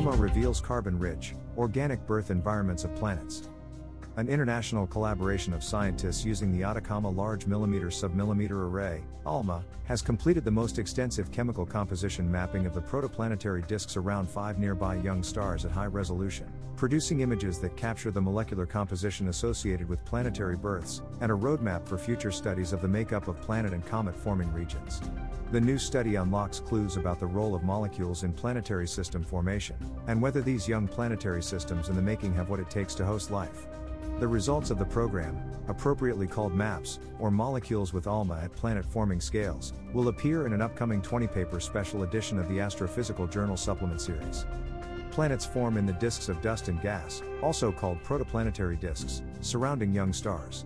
ALMA 0.00 0.12
reveals 0.12 0.62
carbon 0.62 0.98
rich, 0.98 1.34
organic 1.58 2.06
birth 2.06 2.30
environments 2.30 2.84
of 2.84 2.94
planets. 2.96 3.50
An 4.16 4.30
international 4.30 4.86
collaboration 4.86 5.52
of 5.52 5.62
scientists 5.62 6.24
using 6.24 6.50
the 6.50 6.64
Atacama 6.64 7.10
Large 7.10 7.44
Millimeter 7.44 7.88
Submillimeter 7.88 8.52
Array, 8.52 9.02
ALMA, 9.26 9.62
has 9.84 10.00
completed 10.00 10.42
the 10.42 10.50
most 10.50 10.78
extensive 10.78 11.30
chemical 11.30 11.66
composition 11.66 12.32
mapping 12.32 12.64
of 12.64 12.72
the 12.72 12.80
protoplanetary 12.80 13.66
disks 13.66 13.98
around 13.98 14.26
five 14.26 14.58
nearby 14.58 14.94
young 14.94 15.22
stars 15.22 15.66
at 15.66 15.70
high 15.70 15.84
resolution, 15.84 16.50
producing 16.76 17.20
images 17.20 17.58
that 17.58 17.76
capture 17.76 18.10
the 18.10 18.22
molecular 18.22 18.64
composition 18.64 19.28
associated 19.28 19.86
with 19.86 20.02
planetary 20.06 20.56
births, 20.56 21.02
and 21.20 21.30
a 21.30 21.34
roadmap 21.34 21.86
for 21.86 21.98
future 21.98 22.32
studies 22.32 22.72
of 22.72 22.80
the 22.80 22.88
makeup 22.88 23.28
of 23.28 23.38
planet 23.42 23.74
and 23.74 23.84
comet 23.84 24.16
forming 24.16 24.50
regions. 24.54 25.02
The 25.50 25.60
new 25.60 25.78
study 25.78 26.14
unlocks 26.14 26.60
clues 26.60 26.96
about 26.96 27.18
the 27.18 27.26
role 27.26 27.56
of 27.56 27.64
molecules 27.64 28.22
in 28.22 28.32
planetary 28.32 28.86
system 28.86 29.24
formation, 29.24 29.74
and 30.06 30.22
whether 30.22 30.40
these 30.40 30.68
young 30.68 30.86
planetary 30.86 31.42
systems 31.42 31.88
in 31.88 31.96
the 31.96 32.02
making 32.02 32.34
have 32.34 32.50
what 32.50 32.60
it 32.60 32.70
takes 32.70 32.94
to 32.94 33.04
host 33.04 33.32
life. 33.32 33.66
The 34.20 34.28
results 34.28 34.70
of 34.70 34.78
the 34.78 34.84
program, 34.84 35.36
appropriately 35.66 36.28
called 36.28 36.54
MAPS, 36.54 37.00
or 37.18 37.32
Molecules 37.32 37.92
with 37.92 38.06
ALMA 38.06 38.38
at 38.44 38.54
Planet 38.54 38.86
Forming 38.86 39.20
Scales, 39.20 39.72
will 39.92 40.06
appear 40.06 40.46
in 40.46 40.52
an 40.52 40.62
upcoming 40.62 41.02
20 41.02 41.26
paper 41.26 41.58
special 41.58 42.04
edition 42.04 42.38
of 42.38 42.48
the 42.48 42.58
Astrophysical 42.58 43.28
Journal 43.28 43.56
Supplement 43.56 44.00
Series. 44.00 44.46
Planets 45.10 45.44
form 45.44 45.76
in 45.76 45.84
the 45.84 45.94
disks 45.94 46.28
of 46.28 46.40
dust 46.42 46.68
and 46.68 46.80
gas, 46.80 47.24
also 47.42 47.72
called 47.72 48.00
protoplanetary 48.04 48.78
disks, 48.78 49.22
surrounding 49.40 49.92
young 49.92 50.12
stars. 50.12 50.64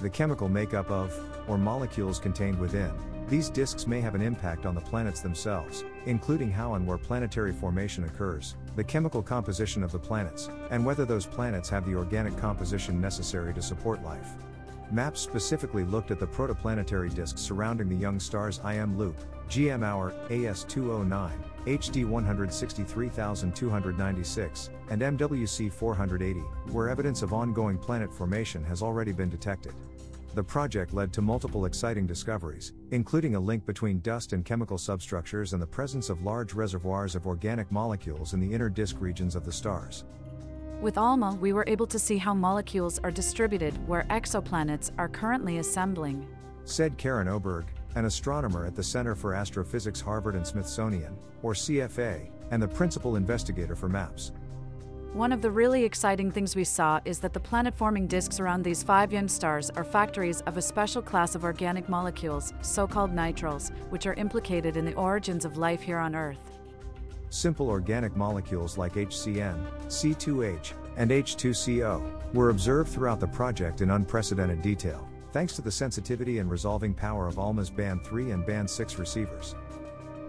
The 0.00 0.10
chemical 0.10 0.50
makeup 0.50 0.90
of, 0.90 1.18
or 1.48 1.56
molecules 1.56 2.18
contained 2.18 2.58
within, 2.58 2.92
these 3.28 3.50
disks 3.50 3.88
may 3.88 4.00
have 4.00 4.14
an 4.14 4.22
impact 4.22 4.66
on 4.66 4.74
the 4.74 4.80
planets 4.80 5.20
themselves, 5.20 5.84
including 6.04 6.50
how 6.50 6.74
and 6.74 6.86
where 6.86 6.96
planetary 6.96 7.52
formation 7.52 8.04
occurs, 8.04 8.54
the 8.76 8.84
chemical 8.84 9.22
composition 9.22 9.82
of 9.82 9.90
the 9.90 9.98
planets, 9.98 10.48
and 10.70 10.86
whether 10.86 11.04
those 11.04 11.26
planets 11.26 11.68
have 11.68 11.84
the 11.86 11.94
organic 11.94 12.36
composition 12.36 13.00
necessary 13.00 13.52
to 13.52 13.60
support 13.60 14.00
life. 14.04 14.34
MAPS 14.92 15.20
specifically 15.20 15.82
looked 15.82 16.12
at 16.12 16.20
the 16.20 16.26
protoplanetary 16.26 17.12
disks 17.12 17.40
surrounding 17.40 17.88
the 17.88 17.96
young 17.96 18.20
stars 18.20 18.60
IM 18.64 18.96
Lup, 18.96 19.16
GM 19.48 19.82
Aur, 19.82 20.12
AS209, 20.28 21.32
HD 21.66 22.04
163296, 22.04 24.70
and 24.90 25.02
MWC 25.02 25.72
480, 25.72 26.40
where 26.70 26.88
evidence 26.88 27.22
of 27.22 27.32
ongoing 27.32 27.76
planet 27.76 28.12
formation 28.12 28.62
has 28.62 28.82
already 28.82 29.10
been 29.10 29.28
detected. 29.28 29.74
The 30.36 30.44
project 30.44 30.92
led 30.92 31.14
to 31.14 31.22
multiple 31.22 31.64
exciting 31.64 32.06
discoveries, 32.06 32.74
including 32.90 33.36
a 33.36 33.40
link 33.40 33.64
between 33.64 34.00
dust 34.00 34.34
and 34.34 34.44
chemical 34.44 34.76
substructures 34.76 35.54
and 35.54 35.62
the 35.62 35.66
presence 35.66 36.10
of 36.10 36.24
large 36.24 36.52
reservoirs 36.52 37.14
of 37.14 37.26
organic 37.26 37.72
molecules 37.72 38.34
in 38.34 38.40
the 38.40 38.52
inner 38.52 38.68
disk 38.68 38.96
regions 39.00 39.34
of 39.34 39.46
the 39.46 39.52
stars. 39.52 40.04
With 40.82 40.98
ALMA, 40.98 41.36
we 41.36 41.54
were 41.54 41.64
able 41.66 41.86
to 41.86 41.98
see 41.98 42.18
how 42.18 42.34
molecules 42.34 42.98
are 42.98 43.10
distributed 43.10 43.72
where 43.88 44.04
exoplanets 44.10 44.90
are 44.98 45.08
currently 45.08 45.56
assembling. 45.56 46.28
Said 46.64 46.98
Karin 46.98 47.28
Oberg, 47.28 47.64
an 47.94 48.04
astronomer 48.04 48.66
at 48.66 48.76
the 48.76 48.82
Center 48.82 49.14
for 49.14 49.32
Astrophysics 49.32 50.02
Harvard 50.02 50.34
and 50.34 50.46
Smithsonian, 50.46 51.16
or 51.42 51.54
CFA, 51.54 52.28
and 52.50 52.62
the 52.62 52.68
principal 52.68 53.16
investigator 53.16 53.74
for 53.74 53.88
MAPS. 53.88 54.32
One 55.16 55.32
of 55.32 55.40
the 55.40 55.50
really 55.50 55.82
exciting 55.82 56.30
things 56.30 56.54
we 56.54 56.64
saw 56.64 57.00
is 57.06 57.20
that 57.20 57.32
the 57.32 57.40
planet 57.40 57.74
forming 57.74 58.06
disks 58.06 58.38
around 58.38 58.62
these 58.62 58.82
five 58.82 59.14
young 59.14 59.28
stars 59.28 59.70
are 59.70 59.82
factories 59.82 60.42
of 60.42 60.58
a 60.58 60.62
special 60.62 61.00
class 61.00 61.34
of 61.34 61.42
organic 61.42 61.88
molecules, 61.88 62.52
so 62.60 62.86
called 62.86 63.14
nitriles, 63.14 63.74
which 63.88 64.04
are 64.04 64.12
implicated 64.12 64.76
in 64.76 64.84
the 64.84 64.92
origins 64.92 65.46
of 65.46 65.56
life 65.56 65.80
here 65.80 65.96
on 65.96 66.14
Earth. 66.14 66.58
Simple 67.30 67.70
organic 67.70 68.14
molecules 68.14 68.76
like 68.76 68.92
HCN, 68.92 69.56
C2H, 69.86 70.74
and 70.98 71.10
H2CO 71.10 72.34
were 72.34 72.50
observed 72.50 72.90
throughout 72.90 73.18
the 73.18 73.26
project 73.26 73.80
in 73.80 73.92
unprecedented 73.92 74.60
detail, 74.60 75.08
thanks 75.32 75.54
to 75.54 75.62
the 75.62 75.72
sensitivity 75.72 76.40
and 76.40 76.50
resolving 76.50 76.92
power 76.92 77.26
of 77.26 77.38
ALMA's 77.38 77.70
Band 77.70 78.04
3 78.04 78.32
and 78.32 78.44
Band 78.44 78.68
6 78.68 78.98
receivers. 78.98 79.54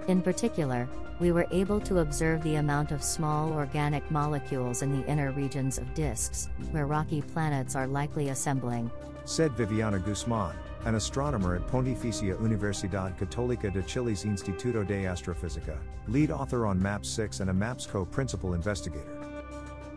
In 0.08 0.22
particular, 0.22 0.88
we 1.20 1.34
were 1.34 1.48
able 1.52 1.82
to 1.82 2.00
observe 2.00 2.42
the 2.42 2.56
amount 2.56 2.92
of 2.92 3.04
small 3.04 3.52
organic 3.52 4.10
molecules 4.10 4.82
in 4.82 4.92
the 4.92 5.06
inner 5.06 5.32
regions 5.34 5.78
of 5.78 5.94
disks, 5.94 6.48
where 6.72 6.86
rocky 6.86 7.22
planets 7.22 7.76
are 7.76 7.88
likely 7.88 8.30
assembling. 8.30 8.90
Said 9.26 9.52
Viviana 9.52 10.00
Guzman, 10.00 10.56
an 10.86 10.96
astronomer 10.96 11.56
at 11.56 11.68
Pontificia 11.68 12.38
Universidad 12.38 13.18
Católica 13.18 13.74
de 13.74 13.82
Chile's 13.82 14.24
Instituto 14.24 14.88
de 14.88 15.04
Astrofísica, 15.04 15.78
lead 16.08 16.32
author 16.32 16.66
on 16.66 16.82
MAPS 16.82 17.10
6 17.10 17.42
and 17.42 17.50
a 17.50 17.54
MAPS 17.54 17.86
co 17.86 18.06
principal 18.06 18.54
investigator. 18.54 19.18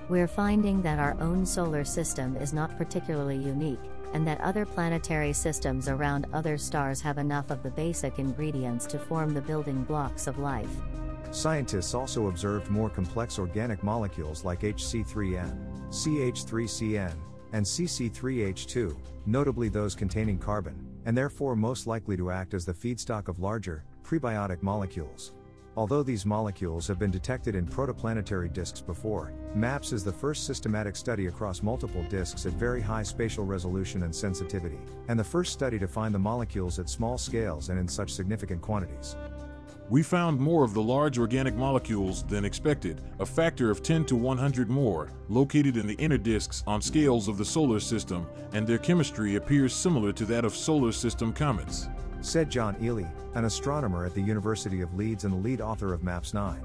We're 0.08 0.26
finding 0.26 0.82
that 0.82 0.98
our 0.98 1.16
own 1.20 1.46
solar 1.46 1.84
system 1.84 2.34
is 2.36 2.52
not 2.52 2.76
particularly 2.76 3.36
unique, 3.36 3.78
and 4.12 4.26
that 4.26 4.40
other 4.40 4.64
planetary 4.64 5.32
systems 5.32 5.88
around 5.88 6.26
other 6.32 6.58
stars 6.58 7.00
have 7.00 7.18
enough 7.18 7.50
of 7.50 7.62
the 7.62 7.70
basic 7.70 8.18
ingredients 8.18 8.86
to 8.86 8.98
form 8.98 9.32
the 9.32 9.40
building 9.40 9.82
blocks 9.84 10.26
of 10.26 10.38
life. 10.38 10.70
Scientists 11.30 11.94
also 11.94 12.26
observed 12.26 12.70
more 12.70 12.90
complex 12.90 13.38
organic 13.38 13.82
molecules 13.84 14.44
like 14.44 14.62
HC3N, 14.62 15.56
CH3CN, 15.88 17.14
and 17.52 17.64
CC3H2, 17.64 18.96
notably 19.26 19.68
those 19.68 19.94
containing 19.94 20.38
carbon, 20.38 20.74
and 21.04 21.16
therefore 21.16 21.54
most 21.54 21.86
likely 21.86 22.16
to 22.16 22.30
act 22.30 22.54
as 22.54 22.64
the 22.64 22.74
feedstock 22.74 23.28
of 23.28 23.38
larger, 23.38 23.84
prebiotic 24.02 24.62
molecules. 24.62 25.32
Although 25.76 26.02
these 26.02 26.26
molecules 26.26 26.88
have 26.88 26.98
been 26.98 27.12
detected 27.12 27.54
in 27.54 27.64
protoplanetary 27.64 28.52
disks 28.52 28.80
before, 28.80 29.32
MAPS 29.54 29.92
is 29.92 30.02
the 30.02 30.12
first 30.12 30.44
systematic 30.44 30.96
study 30.96 31.26
across 31.26 31.62
multiple 31.62 32.02
disks 32.08 32.44
at 32.44 32.52
very 32.52 32.80
high 32.80 33.04
spatial 33.04 33.44
resolution 33.44 34.02
and 34.02 34.14
sensitivity, 34.14 34.78
and 35.08 35.18
the 35.18 35.24
first 35.24 35.52
study 35.52 35.78
to 35.78 35.86
find 35.86 36.12
the 36.12 36.18
molecules 36.18 36.80
at 36.80 36.88
small 36.88 37.16
scales 37.16 37.68
and 37.68 37.78
in 37.78 37.86
such 37.86 38.12
significant 38.12 38.60
quantities. 38.60 39.14
We 39.88 40.02
found 40.02 40.38
more 40.38 40.64
of 40.64 40.74
the 40.74 40.82
large 40.82 41.18
organic 41.18 41.54
molecules 41.54 42.24
than 42.24 42.44
expected, 42.44 43.00
a 43.18 43.26
factor 43.26 43.70
of 43.70 43.82
10 43.82 44.04
to 44.06 44.16
100 44.16 44.70
more, 44.70 45.10
located 45.28 45.76
in 45.76 45.86
the 45.86 45.94
inner 45.94 46.18
disks 46.18 46.62
on 46.66 46.82
scales 46.82 47.26
of 47.26 47.38
the 47.38 47.44
solar 47.44 47.80
system, 47.80 48.26
and 48.52 48.66
their 48.66 48.78
chemistry 48.78 49.36
appears 49.36 49.74
similar 49.74 50.12
to 50.12 50.24
that 50.26 50.44
of 50.44 50.54
solar 50.54 50.92
system 50.92 51.32
comets. 51.32 51.88
Said 52.22 52.50
John 52.50 52.76
Ilee, 52.80 53.06
an 53.34 53.46
astronomer 53.46 54.04
at 54.04 54.14
the 54.14 54.20
University 54.20 54.82
of 54.82 54.94
Leeds 54.94 55.24
and 55.24 55.32
the 55.32 55.38
lead 55.38 55.60
author 55.60 55.94
of 55.94 56.04
MAPS 56.04 56.34
9. 56.34 56.60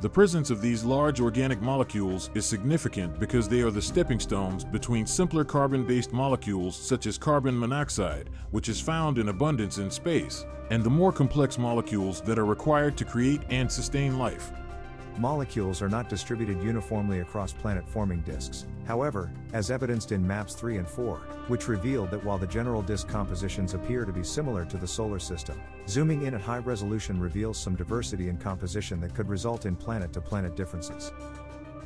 The 0.00 0.10
presence 0.10 0.50
of 0.50 0.60
these 0.60 0.82
large 0.82 1.20
organic 1.20 1.62
molecules 1.62 2.28
is 2.34 2.44
significant 2.44 3.20
because 3.20 3.48
they 3.48 3.60
are 3.60 3.70
the 3.70 3.80
stepping 3.80 4.18
stones 4.18 4.64
between 4.64 5.06
simpler 5.06 5.44
carbon 5.44 5.84
based 5.84 6.12
molecules 6.12 6.74
such 6.74 7.06
as 7.06 7.16
carbon 7.16 7.56
monoxide, 7.56 8.30
which 8.50 8.68
is 8.68 8.80
found 8.80 9.18
in 9.18 9.28
abundance 9.28 9.78
in 9.78 9.88
space, 9.88 10.44
and 10.70 10.82
the 10.82 10.90
more 10.90 11.12
complex 11.12 11.56
molecules 11.58 12.20
that 12.22 12.38
are 12.38 12.44
required 12.44 12.96
to 12.96 13.04
create 13.04 13.42
and 13.50 13.70
sustain 13.70 14.18
life. 14.18 14.50
Molecules 15.18 15.82
are 15.82 15.88
not 15.88 16.08
distributed 16.08 16.62
uniformly 16.62 17.20
across 17.20 17.52
planet 17.52 17.86
forming 17.86 18.20
disks, 18.20 18.66
however, 18.86 19.30
as 19.52 19.70
evidenced 19.70 20.10
in 20.10 20.26
MAPS 20.26 20.54
3 20.54 20.78
and 20.78 20.88
4, 20.88 21.16
which 21.48 21.68
revealed 21.68 22.10
that 22.10 22.24
while 22.24 22.38
the 22.38 22.46
general 22.46 22.82
disk 22.82 23.08
compositions 23.08 23.74
appear 23.74 24.04
to 24.04 24.12
be 24.12 24.24
similar 24.24 24.64
to 24.64 24.78
the 24.78 24.86
solar 24.86 25.18
system, 25.18 25.60
zooming 25.86 26.22
in 26.22 26.34
at 26.34 26.40
high 26.40 26.58
resolution 26.58 27.20
reveals 27.20 27.58
some 27.58 27.76
diversity 27.76 28.30
in 28.30 28.38
composition 28.38 29.00
that 29.00 29.14
could 29.14 29.28
result 29.28 29.66
in 29.66 29.76
planet 29.76 30.12
to 30.14 30.20
planet 30.20 30.56
differences. 30.56 31.12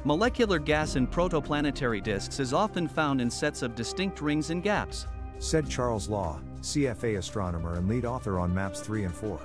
Molecular 0.04 0.60
gas 0.60 0.94
in 0.94 1.06
protoplanetary 1.06 2.02
disks 2.02 2.38
is 2.38 2.52
often 2.52 2.86
found 2.86 3.20
in 3.20 3.28
sets 3.28 3.62
of 3.62 3.74
distinct 3.74 4.20
rings 4.20 4.50
and 4.50 4.62
gaps. 4.62 5.06
Said 5.40 5.68
Charles 5.68 6.08
Law, 6.08 6.38
CFA 6.60 7.18
astronomer 7.18 7.74
and 7.74 7.88
lead 7.88 8.04
author 8.04 8.38
on 8.38 8.54
MAPS 8.54 8.80
3 8.80 9.04
and 9.04 9.14
4. 9.14 9.40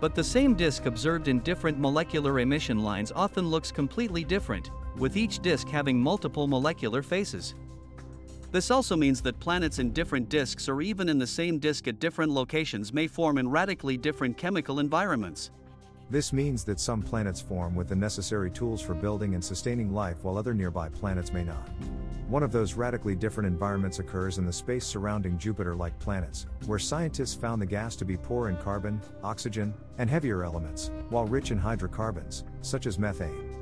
But 0.00 0.14
the 0.14 0.24
same 0.24 0.54
disk 0.54 0.86
observed 0.86 1.28
in 1.28 1.40
different 1.40 1.78
molecular 1.78 2.40
emission 2.40 2.78
lines 2.78 3.12
often 3.14 3.48
looks 3.48 3.70
completely 3.70 4.24
different, 4.24 4.70
with 4.96 5.16
each 5.16 5.40
disk 5.40 5.68
having 5.68 6.00
multiple 6.00 6.46
molecular 6.46 7.02
faces. 7.02 7.54
This 8.50 8.70
also 8.70 8.96
means 8.96 9.20
that 9.22 9.38
planets 9.38 9.78
in 9.78 9.92
different 9.92 10.28
disks 10.28 10.68
or 10.68 10.80
even 10.80 11.08
in 11.08 11.18
the 11.18 11.26
same 11.26 11.58
disk 11.58 11.86
at 11.86 12.00
different 12.00 12.32
locations 12.32 12.92
may 12.92 13.06
form 13.06 13.36
in 13.38 13.48
radically 13.48 13.96
different 13.96 14.36
chemical 14.36 14.80
environments. 14.80 15.50
This 16.10 16.32
means 16.32 16.64
that 16.64 16.80
some 16.80 17.02
planets 17.02 17.40
form 17.40 17.76
with 17.76 17.88
the 17.88 17.94
necessary 17.94 18.50
tools 18.50 18.82
for 18.82 18.94
building 18.94 19.34
and 19.34 19.44
sustaining 19.44 19.94
life 19.94 20.24
while 20.24 20.36
other 20.36 20.52
nearby 20.52 20.88
planets 20.88 21.32
may 21.32 21.44
not. 21.44 21.68
One 22.26 22.42
of 22.42 22.50
those 22.50 22.74
radically 22.74 23.14
different 23.14 23.46
environments 23.46 24.00
occurs 24.00 24.36
in 24.36 24.44
the 24.44 24.52
space 24.52 24.84
surrounding 24.84 25.38
Jupiter 25.38 25.76
like 25.76 25.96
planets, 26.00 26.46
where 26.66 26.80
scientists 26.80 27.36
found 27.36 27.62
the 27.62 27.66
gas 27.66 27.94
to 27.94 28.04
be 28.04 28.16
poor 28.16 28.48
in 28.48 28.56
carbon, 28.56 29.00
oxygen, 29.22 29.72
and 29.98 30.10
heavier 30.10 30.42
elements, 30.42 30.90
while 31.10 31.26
rich 31.26 31.52
in 31.52 31.58
hydrocarbons, 31.58 32.42
such 32.60 32.86
as 32.86 32.98
methane. 32.98 33.56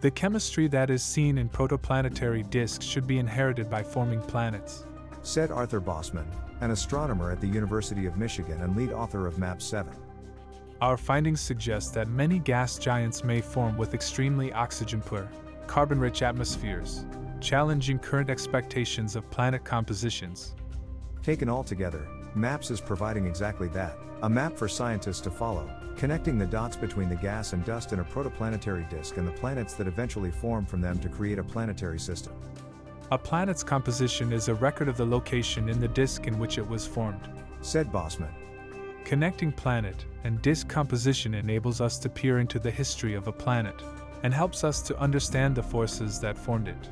The 0.00 0.10
chemistry 0.10 0.68
that 0.68 0.88
is 0.88 1.02
seen 1.02 1.36
in 1.36 1.50
protoplanetary 1.50 2.48
disks 2.48 2.84
should 2.86 3.06
be 3.06 3.18
inherited 3.18 3.68
by 3.68 3.82
forming 3.82 4.22
planets. 4.22 4.86
Said 5.22 5.50
Arthur 5.50 5.80
Bosman, 5.80 6.26
an 6.62 6.70
astronomer 6.70 7.30
at 7.30 7.42
the 7.42 7.46
University 7.46 8.06
of 8.06 8.16
Michigan 8.16 8.62
and 8.62 8.74
lead 8.74 8.90
author 8.90 9.26
of 9.26 9.38
MAP 9.38 9.60
7. 9.60 9.92
Our 10.80 10.96
findings 10.96 11.42
suggest 11.42 11.92
that 11.92 12.08
many 12.08 12.38
gas 12.38 12.78
giants 12.78 13.22
may 13.22 13.42
form 13.42 13.76
with 13.76 13.92
extremely 13.92 14.50
oxygen 14.54 15.02
poor, 15.02 15.30
carbon 15.66 16.00
rich 16.00 16.22
atmospheres, 16.22 17.04
challenging 17.38 17.98
current 17.98 18.30
expectations 18.30 19.14
of 19.14 19.30
planet 19.30 19.62
compositions. 19.62 20.54
Taken 21.22 21.50
all 21.50 21.62
together, 21.62 22.08
MAPS 22.34 22.70
is 22.70 22.80
providing 22.80 23.26
exactly 23.26 23.68
that 23.68 23.98
a 24.22 24.28
map 24.28 24.56
for 24.56 24.68
scientists 24.68 25.20
to 25.20 25.30
follow, 25.30 25.70
connecting 25.96 26.38
the 26.38 26.46
dots 26.46 26.76
between 26.76 27.10
the 27.10 27.16
gas 27.16 27.52
and 27.52 27.62
dust 27.66 27.92
in 27.92 28.00
a 28.00 28.04
protoplanetary 28.04 28.88
disk 28.88 29.18
and 29.18 29.28
the 29.28 29.32
planets 29.32 29.74
that 29.74 29.86
eventually 29.86 30.30
form 30.30 30.64
from 30.64 30.80
them 30.80 30.98
to 31.00 31.10
create 31.10 31.38
a 31.38 31.44
planetary 31.44 31.98
system. 31.98 32.32
A 33.12 33.18
planet's 33.18 33.62
composition 33.62 34.32
is 34.32 34.48
a 34.48 34.54
record 34.54 34.88
of 34.88 34.96
the 34.96 35.04
location 35.06 35.68
in 35.68 35.78
the 35.78 35.88
disk 35.88 36.26
in 36.26 36.38
which 36.38 36.56
it 36.56 36.66
was 36.66 36.86
formed, 36.86 37.28
said 37.60 37.92
Bosman. 37.92 38.32
Connecting 39.10 39.50
planet 39.50 40.04
and 40.22 40.40
disk 40.40 40.68
composition 40.68 41.34
enables 41.34 41.80
us 41.80 41.98
to 41.98 42.08
peer 42.08 42.38
into 42.38 42.60
the 42.60 42.70
history 42.70 43.14
of 43.14 43.26
a 43.26 43.32
planet 43.32 43.74
and 44.22 44.32
helps 44.32 44.62
us 44.62 44.80
to 44.82 44.96
understand 45.00 45.52
the 45.52 45.62
forces 45.64 46.20
that 46.20 46.38
formed 46.38 46.68
it. 46.68 46.88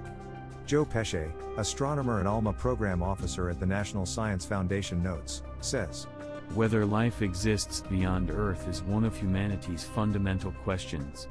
Joe 0.66 0.84
Pesce, 0.84 1.30
astronomer 1.56 2.18
and 2.18 2.26
ALMA 2.26 2.54
program 2.54 3.04
officer 3.04 3.48
at 3.48 3.60
the 3.60 3.66
National 3.66 4.04
Science 4.04 4.44
Foundation, 4.44 5.00
notes, 5.00 5.44
says, 5.60 6.08
Whether 6.54 6.84
life 6.84 7.22
exists 7.22 7.84
beyond 7.88 8.32
Earth 8.32 8.66
is 8.66 8.82
one 8.82 9.04
of 9.04 9.16
humanity's 9.16 9.84
fundamental 9.84 10.50
questions. 10.64 11.28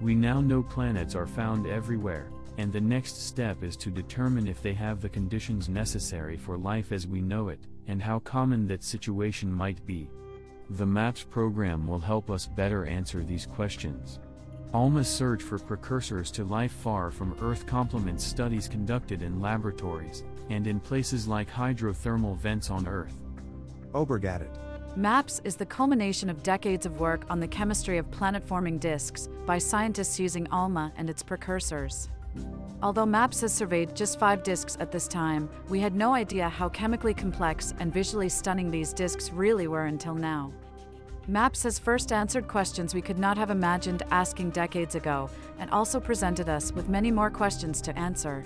We 0.00 0.16
now 0.16 0.40
know 0.40 0.64
planets 0.64 1.14
are 1.14 1.28
found 1.28 1.68
everywhere, 1.68 2.26
and 2.58 2.72
the 2.72 2.80
next 2.80 3.24
step 3.24 3.62
is 3.62 3.76
to 3.76 3.88
determine 3.88 4.48
if 4.48 4.60
they 4.60 4.74
have 4.74 5.00
the 5.00 5.08
conditions 5.08 5.68
necessary 5.68 6.36
for 6.36 6.58
life 6.58 6.90
as 6.90 7.06
we 7.06 7.20
know 7.20 7.50
it, 7.50 7.60
and 7.86 8.02
how 8.02 8.18
common 8.18 8.66
that 8.66 8.82
situation 8.82 9.52
might 9.52 9.86
be. 9.86 10.08
The 10.70 10.86
MAPS 10.86 11.24
program 11.24 11.86
will 11.86 12.00
help 12.00 12.30
us 12.30 12.46
better 12.46 12.86
answer 12.86 13.22
these 13.22 13.46
questions. 13.46 14.18
ALMA's 14.72 15.08
search 15.08 15.42
for 15.42 15.58
precursors 15.58 16.30
to 16.32 16.44
life 16.44 16.72
far 16.72 17.10
from 17.10 17.36
Earth 17.40 17.66
complements 17.66 18.24
studies 18.24 18.66
conducted 18.66 19.22
in 19.22 19.40
laboratories 19.40 20.24
and 20.50 20.66
in 20.66 20.80
places 20.80 21.28
like 21.28 21.50
hydrothermal 21.50 22.36
vents 22.38 22.70
on 22.70 22.88
Earth. 22.88 23.14
Oberg 23.92 24.24
added. 24.24 24.50
MAPS 24.96 25.40
is 25.44 25.54
the 25.56 25.66
culmination 25.66 26.30
of 26.30 26.42
decades 26.42 26.86
of 26.86 26.98
work 26.98 27.24
on 27.28 27.40
the 27.40 27.48
chemistry 27.48 27.98
of 27.98 28.10
planet 28.10 28.42
forming 28.42 28.78
disks 28.78 29.28
by 29.44 29.58
scientists 29.58 30.18
using 30.18 30.48
ALMA 30.50 30.92
and 30.96 31.10
its 31.10 31.22
precursors. 31.22 32.08
Although 32.82 33.06
MAPS 33.06 33.40
has 33.40 33.54
surveyed 33.54 33.96
just 33.96 34.18
five 34.18 34.42
disks 34.42 34.76
at 34.78 34.92
this 34.92 35.08
time, 35.08 35.48
we 35.68 35.80
had 35.80 35.94
no 35.94 36.12
idea 36.12 36.48
how 36.48 36.68
chemically 36.68 37.14
complex 37.14 37.72
and 37.78 37.92
visually 37.92 38.28
stunning 38.28 38.70
these 38.70 38.92
disks 38.92 39.30
really 39.30 39.68
were 39.68 39.86
until 39.86 40.14
now. 40.14 40.52
MAPS 41.26 41.62
has 41.62 41.78
first 41.78 42.12
answered 42.12 42.46
questions 42.46 42.94
we 42.94 43.00
could 43.00 43.18
not 43.18 43.38
have 43.38 43.48
imagined 43.48 44.02
asking 44.10 44.50
decades 44.50 44.94
ago, 44.94 45.30
and 45.58 45.70
also 45.70 45.98
presented 45.98 46.50
us 46.50 46.72
with 46.72 46.90
many 46.90 47.10
more 47.10 47.30
questions 47.30 47.80
to 47.80 47.98
answer. 47.98 48.44